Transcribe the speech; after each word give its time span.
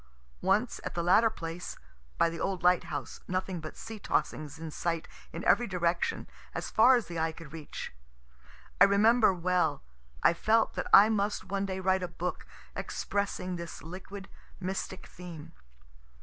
Once, 0.41 0.81
at 0.83 0.95
the 0.95 1.03
latter 1.03 1.29
place, 1.29 1.77
(by 2.17 2.27
the 2.27 2.39
old 2.39 2.63
lighthouse, 2.63 3.19
nothing 3.27 3.59
but 3.59 3.77
sea 3.77 3.99
tossings 3.99 4.57
in 4.57 4.71
sight 4.71 5.07
in 5.31 5.43
every 5.43 5.67
direction 5.67 6.25
as 6.55 6.71
far 6.71 6.95
as 6.95 7.05
the 7.05 7.19
eye 7.19 7.31
could 7.31 7.53
reach,) 7.53 7.93
I 8.81 8.85
remember 8.85 9.31
well, 9.31 9.83
I 10.23 10.33
felt 10.33 10.73
that 10.73 10.87
I 10.91 11.09
must 11.09 11.43
one 11.45 11.67
day 11.67 11.79
write 11.79 12.01
a 12.01 12.07
book 12.07 12.47
expressing 12.75 13.57
this 13.57 13.83
liquid, 13.83 14.27
mystic 14.59 15.05
theme. 15.05 15.51